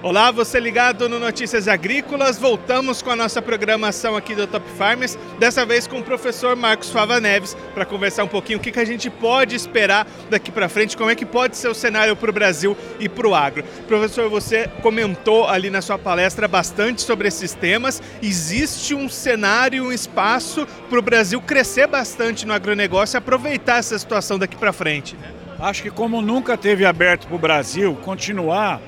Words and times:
Olá, 0.00 0.30
você 0.30 0.60
ligado 0.60 1.08
no 1.08 1.18
Notícias 1.18 1.66
Agrícolas. 1.66 2.38
Voltamos 2.38 3.02
com 3.02 3.10
a 3.10 3.16
nossa 3.16 3.42
programação 3.42 4.14
aqui 4.14 4.32
do 4.32 4.46
Top 4.46 4.64
Farmers, 4.78 5.18
dessa 5.40 5.66
vez 5.66 5.88
com 5.88 5.98
o 5.98 6.04
professor 6.04 6.54
Marcos 6.54 6.88
Fava 6.88 7.20
Neves, 7.20 7.56
para 7.74 7.84
conversar 7.84 8.22
um 8.22 8.28
pouquinho 8.28 8.60
o 8.60 8.62
que, 8.62 8.70
que 8.70 8.78
a 8.78 8.84
gente 8.84 9.10
pode 9.10 9.56
esperar 9.56 10.06
daqui 10.30 10.52
para 10.52 10.68
frente, 10.68 10.96
como 10.96 11.10
é 11.10 11.16
que 11.16 11.26
pode 11.26 11.56
ser 11.56 11.66
o 11.66 11.74
cenário 11.74 12.14
para 12.14 12.30
o 12.30 12.32
Brasil 12.32 12.76
e 13.00 13.08
para 13.08 13.26
o 13.26 13.34
agro. 13.34 13.64
Professor, 13.88 14.30
você 14.30 14.68
comentou 14.82 15.48
ali 15.48 15.68
na 15.68 15.82
sua 15.82 15.98
palestra 15.98 16.46
bastante 16.46 17.02
sobre 17.02 17.26
esses 17.26 17.52
temas. 17.54 18.00
Existe 18.22 18.94
um 18.94 19.08
cenário, 19.08 19.82
um 19.84 19.92
espaço 19.92 20.64
para 20.88 20.98
o 21.00 21.02
Brasil 21.02 21.40
crescer 21.40 21.88
bastante 21.88 22.46
no 22.46 22.52
agronegócio 22.52 23.16
e 23.16 23.18
aproveitar 23.18 23.78
essa 23.78 23.98
situação 23.98 24.38
daqui 24.38 24.54
para 24.54 24.72
frente. 24.72 25.16
Né? 25.16 25.32
Acho 25.58 25.82
que 25.82 25.90
como 25.90 26.22
nunca 26.22 26.56
teve 26.56 26.86
aberto 26.86 27.26
para 27.26 27.34
o 27.34 27.38
Brasil, 27.38 27.98
continuar 28.04 28.80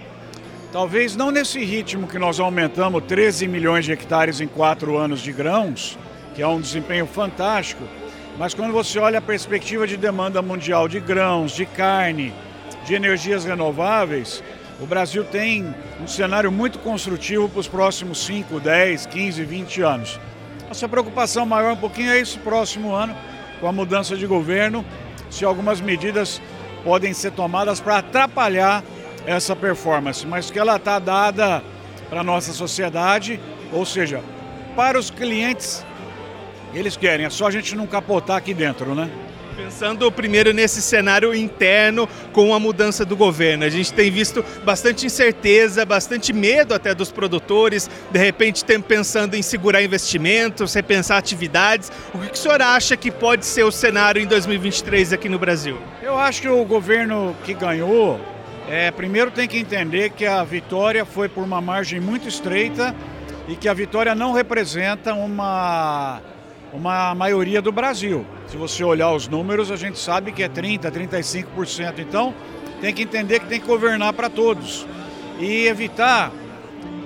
Talvez 0.73 1.16
não 1.16 1.33
nesse 1.33 1.65
ritmo 1.65 2.06
que 2.06 2.16
nós 2.16 2.38
aumentamos 2.38 3.02
13 3.02 3.48
milhões 3.48 3.84
de 3.84 3.91
hectares 3.91 4.41
em 4.41 4.47
quatro 4.47 4.96
anos 4.96 5.20
de 5.20 5.33
grãos, 5.33 5.98
que 6.33 6.43
é 6.43 6.46
um 6.46 6.60
desempenho 6.60 7.06
fantástico, 7.06 7.83
mas 8.38 8.55
quando 8.55 8.73
você 8.73 9.01
olha 9.01 9.19
a 9.19 9.23
perspectiva 9.23 9.84
de 9.84 9.96
demanda 9.96 10.41
mundial 10.41 10.87
de 10.87 11.01
grãos, 11.01 11.56
de 11.56 11.66
carne, 11.66 12.33
de 12.87 12.95
energias 12.95 13.45
renováveis, 13.45 14.45
o 14.80 14.87
Brasil 14.87 15.24
tem 15.24 15.74
um 16.01 16.06
cenário 16.06 16.52
muito 16.52 16.79
construtivo 16.79 17.48
para 17.48 17.60
os 17.60 17.66
próximos 17.66 18.24
5, 18.24 18.60
10, 18.60 19.07
15, 19.07 19.45
20 19.45 19.82
anos. 19.82 20.21
Nossa 20.68 20.88
preocupação 20.88 21.45
maior 21.45 21.73
um 21.73 21.79
pouquinho 21.79 22.12
é 22.12 22.21
esse 22.21 22.38
próximo 22.38 22.95
ano, 22.95 23.16
com 23.60 23.66
a 23.66 23.73
mudança 23.73 24.16
de 24.16 24.24
governo, 24.24 24.87
se 25.30 25.45
algumas 25.45 25.80
medidas 25.80 26.41
podem 26.84 27.12
ser 27.12 27.32
tomadas 27.32 27.80
para 27.80 27.98
atrapalhar 27.98 28.84
essa 29.26 29.54
performance, 29.54 30.26
mas 30.26 30.51
que 30.51 30.59
ela 30.59 30.76
está 30.76 30.99
dada 30.99 31.63
para 32.09 32.21
a 32.21 32.24
nossa 32.24 32.52
sociedade, 32.52 33.40
ou 33.73 33.87
seja, 33.87 34.21
para 34.74 34.99
os 34.99 35.10
clientes, 35.10 35.85
eles 36.74 36.96
querem, 36.96 37.26
é 37.26 37.30
só 37.30 37.46
a 37.46 37.51
gente 37.51 37.74
não 37.76 37.87
capotar 37.87 38.37
aqui 38.37 38.54
dentro, 38.54 38.95
né? 38.95 39.10
Pensando 39.57 40.10
primeiro 40.10 40.54
nesse 40.54 40.80
cenário 40.80 41.35
interno 41.35 42.09
com 42.32 42.54
a 42.54 42.59
mudança 42.59 43.04
do 43.04 43.15
governo, 43.15 43.65
a 43.65 43.68
gente 43.68 43.93
tem 43.93 44.10
visto 44.10 44.45
bastante 44.65 45.04
incerteza, 45.04 45.85
bastante 45.85 46.32
medo 46.32 46.73
até 46.73 46.95
dos 46.95 47.13
produtores, 47.13 47.91
de 48.10 48.18
repente 48.18 48.65
tem 48.65 48.80
pensando 48.80 49.35
em 49.35 49.43
segurar 49.43 49.82
investimentos, 49.82 50.73
repensar 50.73 51.18
atividades. 51.18 51.93
O 52.15 52.18
que 52.18 52.32
o 52.32 52.37
senhor 52.37 52.63
acha 52.63 52.96
que 52.96 53.10
pode 53.10 53.45
ser 53.45 53.65
o 53.65 53.71
cenário 53.71 54.23
em 54.23 54.26
2023 54.26 55.13
aqui 55.13 55.29
no 55.29 55.38
Brasil? 55.38 55.76
Eu 56.02 56.18
acho 56.18 56.41
que 56.41 56.48
o 56.48 56.65
governo 56.65 57.37
que 57.45 57.52
ganhou 57.52 58.18
é, 58.71 58.88
primeiro 58.93 59.32
tem 59.32 59.49
que 59.49 59.59
entender 59.59 60.10
que 60.10 60.24
a 60.24 60.45
vitória 60.45 61.04
foi 61.04 61.29
por 61.29 61.43
uma 61.43 61.60
margem 61.60 61.99
muito 61.99 62.29
estreita 62.29 62.95
e 63.49 63.57
que 63.57 63.68
a 63.68 63.74
vitória 63.74 64.15
não 64.15 64.32
representa 64.32 65.12
uma, 65.12 66.21
uma 66.72 67.12
maioria 67.16 67.60
do 67.60 67.72
Brasil. 67.72 68.25
Se 68.47 68.56
você 68.56 68.84
olhar 68.84 69.10
os 69.10 69.26
números, 69.26 69.72
a 69.72 69.76
gente 69.76 69.98
sabe 69.98 70.31
que 70.31 70.41
é 70.41 70.48
30%, 70.48 70.88
35%. 70.88 71.98
Então, 71.98 72.32
tem 72.81 72.94
que 72.94 73.03
entender 73.03 73.41
que 73.41 73.47
tem 73.47 73.60
que 73.60 73.66
governar 73.66 74.12
para 74.12 74.31
todos 74.31 74.87
e 75.41 75.66
evitar 75.66 76.31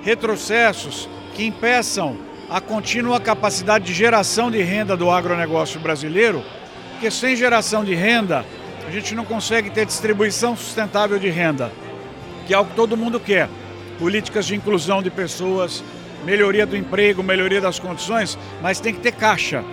retrocessos 0.03 1.09
que 1.33 1.47
impeçam 1.47 2.15
a 2.47 2.61
contínua 2.61 3.19
capacidade 3.19 3.85
de 3.85 3.93
geração 3.93 4.51
de 4.51 4.61
renda 4.61 4.95
do 4.95 5.09
agronegócio 5.09 5.79
brasileiro, 5.79 6.43
porque 6.91 7.09
sem 7.09 7.35
geração 7.35 7.83
de 7.83 7.95
renda, 7.95 8.45
a 8.87 8.91
gente 8.91 9.15
não 9.15 9.25
consegue 9.25 9.69
ter 9.69 9.85
distribuição 9.85 10.55
sustentável 10.55 11.17
de 11.17 11.29
renda, 11.29 11.71
que 12.45 12.53
é 12.53 12.57
algo 12.57 12.69
que 12.69 12.75
todo 12.75 12.95
mundo 12.95 13.19
quer. 13.19 13.49
Políticas 13.97 14.45
de 14.45 14.55
inclusão 14.55 15.01
de 15.01 15.09
pessoas, 15.09 15.83
melhoria 16.23 16.65
do 16.65 16.77
emprego, 16.77 17.23
melhoria 17.23 17.59
das 17.59 17.79
condições, 17.79 18.37
mas 18.61 18.79
tem 18.79 18.93
que 18.93 18.99
ter 18.99 19.13
caixa. 19.13 19.63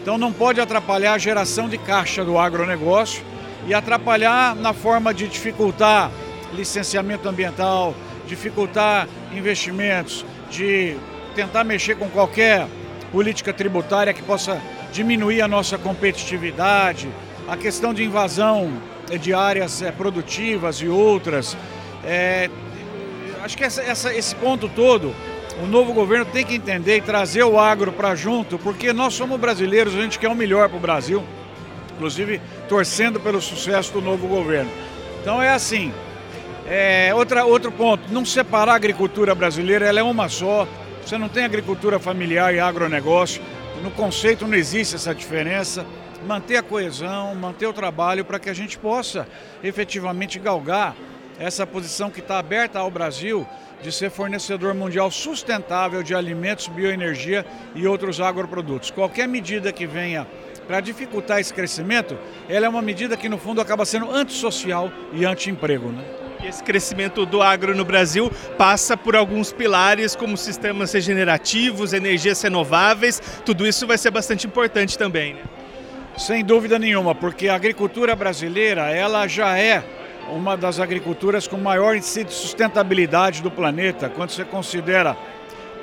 Então 0.00 0.16
não 0.18 0.32
pode 0.32 0.60
atrapalhar 0.60 1.14
a 1.14 1.18
geração 1.18 1.68
de 1.68 1.78
caixa 1.78 2.24
do 2.24 2.38
agronegócio 2.38 3.24
e 3.66 3.74
atrapalhar 3.74 4.54
na 4.54 4.72
forma 4.72 5.12
de 5.12 5.26
dificultar 5.26 6.10
licenciamento 6.52 7.28
ambiental, 7.28 7.94
dificultar 8.26 9.08
investimentos, 9.32 10.24
de 10.50 10.96
tentar 11.34 11.64
mexer 11.64 11.96
com 11.96 12.08
qualquer 12.08 12.68
política 13.10 13.52
tributária 13.52 14.12
que 14.12 14.22
possa 14.22 14.60
diminuir 14.92 15.42
a 15.42 15.48
nossa 15.48 15.76
competitividade, 15.76 17.08
a 17.48 17.56
questão 17.56 17.92
de 17.92 18.02
invasão 18.04 18.72
de 19.20 19.34
áreas 19.34 19.82
é, 19.82 19.92
produtivas 19.92 20.76
e 20.76 20.88
outras. 20.88 21.56
É, 22.04 22.48
acho 23.42 23.56
que 23.56 23.64
essa, 23.64 23.82
essa, 23.82 24.14
esse 24.14 24.34
ponto 24.36 24.68
todo, 24.68 25.14
o 25.62 25.66
novo 25.66 25.92
governo 25.92 26.24
tem 26.24 26.44
que 26.44 26.54
entender 26.54 26.96
e 26.96 27.00
trazer 27.00 27.44
o 27.44 27.58
agro 27.58 27.92
para 27.92 28.14
junto, 28.14 28.58
porque 28.58 28.92
nós 28.92 29.14
somos 29.14 29.38
brasileiros, 29.38 29.94
a 29.94 30.00
gente 30.00 30.18
quer 30.18 30.28
o 30.28 30.34
melhor 30.34 30.68
para 30.68 30.78
o 30.78 30.80
Brasil, 30.80 31.22
inclusive 31.94 32.40
torcendo 32.68 33.20
pelo 33.20 33.40
sucesso 33.40 33.92
do 33.92 34.00
novo 34.00 34.26
governo. 34.26 34.70
Então 35.20 35.40
é 35.40 35.50
assim. 35.50 35.92
É, 36.66 37.12
outra, 37.14 37.44
outro 37.44 37.70
ponto, 37.70 38.10
não 38.10 38.24
separar 38.24 38.72
a 38.72 38.76
agricultura 38.76 39.34
brasileira, 39.34 39.86
ela 39.86 40.00
é 40.00 40.02
uma 40.02 40.30
só. 40.30 40.66
Você 41.04 41.18
não 41.18 41.28
tem 41.28 41.44
agricultura 41.44 41.98
familiar 41.98 42.54
e 42.54 42.58
agronegócio. 42.58 43.42
No 43.82 43.90
conceito 43.90 44.46
não 44.46 44.54
existe 44.54 44.94
essa 44.94 45.14
diferença 45.14 45.84
manter 46.24 46.56
a 46.56 46.62
coesão, 46.62 47.34
manter 47.34 47.66
o 47.66 47.72
trabalho 47.72 48.24
para 48.24 48.38
que 48.38 48.50
a 48.50 48.54
gente 48.54 48.78
possa 48.78 49.26
efetivamente 49.62 50.38
galgar 50.38 50.96
essa 51.38 51.66
posição 51.66 52.10
que 52.10 52.20
está 52.20 52.38
aberta 52.38 52.78
ao 52.78 52.90
Brasil 52.90 53.46
de 53.82 53.92
ser 53.92 54.10
fornecedor 54.10 54.72
mundial 54.74 55.10
sustentável 55.10 56.02
de 56.02 56.14
alimentos, 56.14 56.68
bioenergia 56.68 57.44
e 57.74 57.86
outros 57.86 58.20
agroprodutos. 58.20 58.90
Qualquer 58.90 59.28
medida 59.28 59.72
que 59.72 59.86
venha 59.86 60.26
para 60.66 60.80
dificultar 60.80 61.40
esse 61.40 61.52
crescimento, 61.52 62.16
ela 62.48 62.64
é 62.64 62.68
uma 62.68 62.80
medida 62.80 63.16
que 63.16 63.28
no 63.28 63.36
fundo 63.36 63.60
acaba 63.60 63.84
sendo 63.84 64.10
antissocial 64.10 64.90
e 65.12 65.26
anti-emprego. 65.26 65.92
Né? 65.92 66.02
Esse 66.42 66.62
crescimento 66.62 67.26
do 67.26 67.42
agro 67.42 67.74
no 67.74 67.84
Brasil 67.84 68.30
passa 68.56 68.96
por 68.96 69.14
alguns 69.14 69.52
pilares 69.52 70.16
como 70.16 70.36
sistemas 70.36 70.92
regenerativos, 70.92 71.92
energias 71.92 72.40
renováveis, 72.40 73.20
tudo 73.44 73.66
isso 73.66 73.86
vai 73.86 73.98
ser 73.98 74.10
bastante 74.10 74.46
importante 74.46 74.96
também. 74.96 75.34
Né? 75.34 75.42
Sem 76.16 76.44
dúvida 76.44 76.78
nenhuma, 76.78 77.12
porque 77.12 77.48
a 77.48 77.56
agricultura 77.56 78.14
brasileira 78.14 78.88
ela 78.90 79.26
já 79.26 79.58
é 79.58 79.82
uma 80.30 80.56
das 80.56 80.78
agriculturas 80.78 81.48
com 81.48 81.56
maior 81.56 81.96
índice 81.96 82.22
de 82.22 82.32
sustentabilidade 82.32 83.42
do 83.42 83.50
planeta, 83.50 84.08
quando 84.08 84.30
você 84.30 84.44
considera 84.44 85.16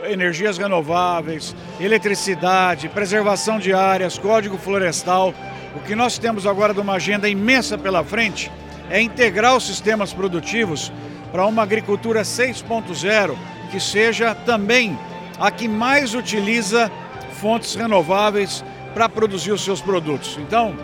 energias 0.06 0.58
renováveis, 0.58 1.53
eletricidade, 1.81 2.88
preservação 2.88 3.59
de 3.59 3.74
áreas, 3.74 4.18
código 4.18 4.58
florestal. 4.58 5.34
O 5.75 5.80
que 5.81 5.96
nós 5.96 6.18
temos 6.18 6.48
agora 6.48 6.74
de 6.74 6.80
uma 6.80 6.94
agenda 6.94 7.28
imensa 7.28 7.78
pela 7.78 8.02
frente 8.02 8.50
é 8.90 9.02
integrar 9.02 9.56
os 9.58 9.68
sistemas 9.68 10.13
produtivos 10.13 10.94
para 11.30 11.46
uma 11.46 11.63
agricultura 11.63 12.22
6.0 12.22 13.36
que 13.69 13.81
seja 13.81 14.34
também 14.34 14.98
a 15.38 15.52
que 15.52 15.68
mais 15.68 16.16
utiliza 16.16 16.90
fontes 17.34 17.75
renováveis 17.75 18.63
para 18.94 19.09
produzir 19.09 19.52
os 19.52 19.63
seus 19.63 19.81
produtos. 19.81 20.38
Então, 20.40 20.75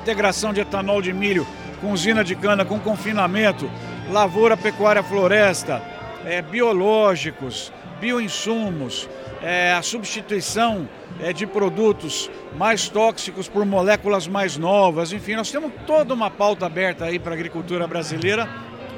integração 0.00 0.52
de 0.52 0.60
etanol 0.60 1.00
de 1.00 1.12
milho 1.12 1.46
com 1.80 1.92
usina 1.92 2.22
de 2.22 2.36
cana, 2.36 2.64
com 2.64 2.78
confinamento, 2.78 3.68
lavoura, 4.10 4.56
pecuária, 4.56 5.02
floresta, 5.02 5.82
é, 6.24 6.40
biológicos, 6.40 7.72
bioinsumos, 8.00 9.08
é, 9.42 9.72
a 9.72 9.82
substituição 9.82 10.88
é, 11.20 11.32
de 11.32 11.44
produtos 11.44 12.30
mais 12.56 12.88
tóxicos 12.88 13.48
por 13.48 13.66
moléculas 13.66 14.28
mais 14.28 14.56
novas, 14.56 15.12
enfim, 15.12 15.34
nós 15.34 15.50
temos 15.50 15.72
toda 15.84 16.14
uma 16.14 16.30
pauta 16.30 16.66
aberta 16.66 17.04
aí 17.04 17.18
para 17.18 17.32
a 17.32 17.34
agricultura 17.34 17.86
brasileira, 17.88 18.48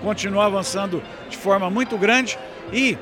continuar 0.02 0.46
avançando 0.46 1.02
de 1.30 1.36
forma 1.38 1.70
muito 1.70 1.96
grande 1.96 2.38
e 2.70 2.98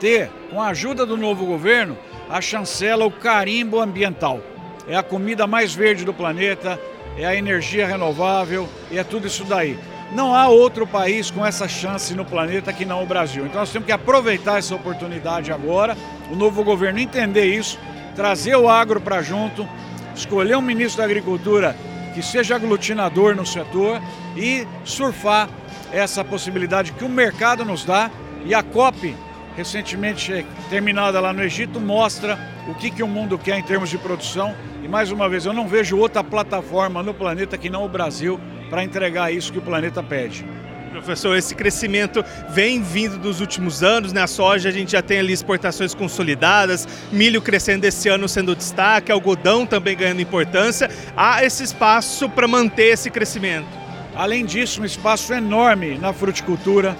ter, 0.00 0.30
com 0.50 0.62
a 0.62 0.68
ajuda 0.68 1.04
do 1.04 1.16
novo 1.16 1.44
governo, 1.44 1.98
a 2.30 2.40
chancela, 2.40 3.04
o 3.04 3.10
carimbo 3.10 3.78
ambiental 3.78 4.40
é 4.86 4.96
a 4.96 5.02
comida 5.02 5.46
mais 5.46 5.74
verde 5.74 6.04
do 6.04 6.12
planeta, 6.12 6.78
é 7.16 7.24
a 7.24 7.34
energia 7.34 7.86
renovável 7.86 8.68
e 8.90 8.98
é 8.98 9.04
tudo 9.04 9.26
isso 9.26 9.44
daí. 9.44 9.78
Não 10.12 10.34
há 10.34 10.48
outro 10.48 10.86
país 10.86 11.30
com 11.30 11.44
essa 11.44 11.66
chance 11.66 12.14
no 12.14 12.24
planeta 12.24 12.72
que 12.72 12.84
não 12.84 13.02
o 13.02 13.06
Brasil. 13.06 13.46
Então 13.46 13.60
nós 13.60 13.70
temos 13.70 13.86
que 13.86 13.92
aproveitar 13.92 14.58
essa 14.58 14.74
oportunidade 14.74 15.50
agora, 15.50 15.96
o 16.30 16.36
novo 16.36 16.62
governo 16.62 16.98
entender 16.98 17.46
isso, 17.46 17.78
trazer 18.14 18.56
o 18.56 18.68
agro 18.68 19.00
para 19.00 19.22
junto, 19.22 19.68
escolher 20.14 20.56
um 20.56 20.62
ministro 20.62 20.98
da 20.98 21.04
Agricultura 21.04 21.74
que 22.14 22.22
seja 22.22 22.54
aglutinador 22.54 23.34
no 23.34 23.44
setor 23.44 24.00
e 24.36 24.66
surfar 24.84 25.48
essa 25.92 26.22
possibilidade 26.22 26.92
que 26.92 27.04
o 27.04 27.08
mercado 27.08 27.64
nos 27.64 27.84
dá 27.84 28.10
e 28.44 28.54
a 28.54 28.62
COP, 28.62 29.16
recentemente 29.56 30.46
terminada 30.70 31.20
lá 31.20 31.32
no 31.32 31.42
Egito, 31.42 31.80
mostra 31.80 32.38
o 32.68 32.74
que, 32.74 32.90
que 32.90 33.02
o 33.02 33.08
mundo 33.08 33.38
quer 33.38 33.58
em 33.58 33.62
termos 33.62 33.90
de 33.90 33.98
produção 33.98 34.54
e 34.84 34.88
mais 34.88 35.10
uma 35.10 35.28
vez, 35.30 35.46
eu 35.46 35.52
não 35.54 35.66
vejo 35.66 35.96
outra 35.96 36.22
plataforma 36.22 37.02
no 37.02 37.14
planeta 37.14 37.56
que 37.56 37.70
não 37.70 37.84
o 37.84 37.88
Brasil 37.88 38.38
para 38.68 38.84
entregar 38.84 39.32
isso 39.32 39.50
que 39.50 39.58
o 39.58 39.62
planeta 39.62 40.02
pede. 40.02 40.44
Professor, 40.90 41.36
esse 41.36 41.54
crescimento 41.54 42.24
vem 42.50 42.82
vindo 42.82 43.18
dos 43.18 43.40
últimos 43.40 43.82
anos, 43.82 44.12
né? 44.12 44.22
A 44.22 44.26
soja 44.26 44.68
a 44.68 44.72
gente 44.72 44.92
já 44.92 45.02
tem 45.02 45.18
ali 45.18 45.32
exportações 45.32 45.94
consolidadas, 45.94 46.86
milho 47.10 47.42
crescendo 47.42 47.84
esse 47.84 48.08
ano 48.08 48.28
sendo 48.28 48.54
destaque, 48.54 49.10
algodão 49.10 49.66
também 49.66 49.96
ganhando 49.96 50.20
importância. 50.20 50.88
Há 51.16 51.42
esse 51.44 51.64
espaço 51.64 52.28
para 52.28 52.46
manter 52.46 52.92
esse 52.92 53.10
crescimento. 53.10 53.66
Além 54.14 54.44
disso, 54.44 54.82
um 54.82 54.84
espaço 54.84 55.32
enorme 55.32 55.98
na 55.98 56.12
fruticultura, 56.12 56.96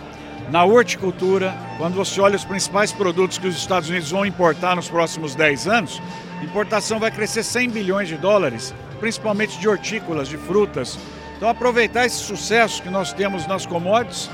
na 0.50 0.64
horticultura. 0.64 1.54
Quando 1.78 1.94
você 1.94 2.20
olha 2.20 2.36
os 2.36 2.44
principais 2.44 2.92
produtos 2.92 3.38
que 3.38 3.46
os 3.46 3.56
Estados 3.56 3.88
Unidos 3.88 4.10
vão 4.10 4.26
importar 4.26 4.76
nos 4.76 4.88
próximos 4.88 5.34
10 5.34 5.66
anos, 5.68 6.02
a 6.40 6.44
importação 6.44 6.98
vai 6.98 7.10
crescer 7.10 7.42
100 7.42 7.70
bilhões 7.70 8.08
de 8.08 8.16
dólares, 8.16 8.74
principalmente 9.00 9.58
de 9.58 9.68
hortícolas, 9.68 10.28
de 10.28 10.36
frutas, 10.36 10.98
então 11.36 11.48
aproveitar 11.48 12.06
esse 12.06 12.18
sucesso 12.18 12.82
que 12.82 12.88
nós 12.88 13.12
temos 13.12 13.46
nas 13.46 13.66
commodities, 13.66 14.30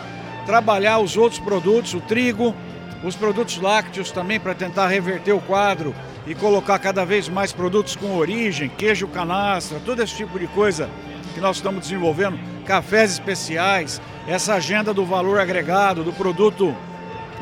trabalhar 0.46 0.98
os 0.98 1.16
outros 1.16 1.40
produtos, 1.40 1.94
o 1.94 2.00
trigo, 2.00 2.54
os 3.02 3.16
produtos 3.16 3.58
lácteos 3.58 4.10
também 4.10 4.38
para 4.38 4.54
tentar 4.54 4.88
reverter 4.88 5.32
o 5.32 5.40
quadro 5.40 5.94
e 6.26 6.34
colocar 6.34 6.78
cada 6.78 7.04
vez 7.04 7.28
mais 7.28 7.52
produtos 7.52 7.96
com 7.96 8.14
origem, 8.16 8.68
queijo 8.68 9.08
canastra, 9.08 9.80
todo 9.84 10.02
esse 10.02 10.14
tipo 10.14 10.38
de 10.38 10.46
coisa 10.48 10.88
que 11.34 11.40
nós 11.40 11.56
estamos 11.56 11.80
desenvolvendo, 11.80 12.38
cafés 12.66 13.12
especiais, 13.12 14.00
essa 14.26 14.54
agenda 14.54 14.92
do 14.92 15.04
valor 15.04 15.40
agregado, 15.40 16.04
do 16.04 16.12
produto 16.12 16.76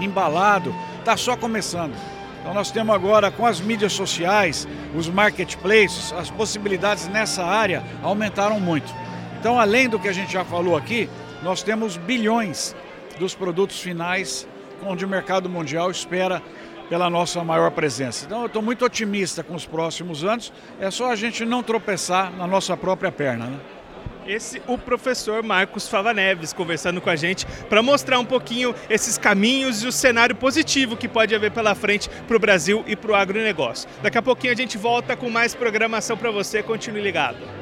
embalado, 0.00 0.74
está 0.98 1.16
só 1.16 1.36
começando. 1.36 1.94
Então 2.40 2.54
nós 2.54 2.70
temos 2.70 2.94
agora 2.94 3.30
com 3.30 3.44
as 3.44 3.60
mídias 3.60 3.92
sociais, 3.92 4.66
os 4.94 5.08
marketplaces, 5.08 6.12
as 6.12 6.30
possibilidades 6.30 7.08
nessa 7.08 7.44
área 7.44 7.82
aumentaram 8.02 8.58
muito. 8.60 8.92
Então, 9.38 9.58
além 9.60 9.88
do 9.88 9.98
que 9.98 10.08
a 10.08 10.12
gente 10.12 10.32
já 10.32 10.44
falou 10.44 10.76
aqui, 10.76 11.08
nós 11.42 11.62
temos 11.62 11.96
bilhões 11.96 12.74
dos 13.18 13.34
produtos 13.34 13.80
finais 13.80 14.48
onde 14.84 15.04
o 15.04 15.08
mercado 15.08 15.48
mundial 15.48 15.90
espera 15.90 16.42
pela 16.88 17.10
nossa 17.10 17.44
maior 17.44 17.70
presença. 17.70 18.24
Então, 18.24 18.40
eu 18.40 18.46
estou 18.46 18.62
muito 18.62 18.84
otimista 18.84 19.42
com 19.42 19.54
os 19.54 19.66
próximos 19.66 20.24
anos. 20.24 20.52
É 20.80 20.90
só 20.90 21.10
a 21.10 21.16
gente 21.16 21.44
não 21.44 21.62
tropeçar 21.62 22.32
na 22.32 22.46
nossa 22.46 22.76
própria 22.76 23.12
perna. 23.12 23.46
Né? 23.46 23.60
Esse 24.28 24.60
o 24.66 24.76
professor 24.76 25.42
Marcos 25.42 25.88
Fava 25.88 26.12
Neves 26.12 26.52
conversando 26.52 27.00
com 27.00 27.08
a 27.08 27.16
gente 27.16 27.46
para 27.70 27.82
mostrar 27.82 28.18
um 28.18 28.26
pouquinho 28.26 28.74
esses 28.90 29.16
caminhos 29.16 29.82
e 29.82 29.86
o 29.86 29.92
cenário 29.92 30.36
positivo 30.36 30.98
que 30.98 31.08
pode 31.08 31.34
haver 31.34 31.50
pela 31.50 31.74
frente 31.74 32.10
para 32.10 32.36
o 32.36 32.38
Brasil 32.38 32.84
e 32.86 32.94
para 32.94 33.10
o 33.10 33.14
agronegócio. 33.14 33.88
Daqui 34.02 34.18
a 34.18 34.22
pouquinho 34.22 34.52
a 34.52 34.56
gente 34.56 34.76
volta 34.76 35.16
com 35.16 35.30
mais 35.30 35.54
programação 35.54 36.14
para 36.14 36.30
você. 36.30 36.62
Continue 36.62 37.00
ligado. 37.00 37.57